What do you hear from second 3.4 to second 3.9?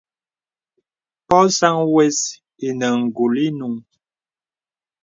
inùŋ.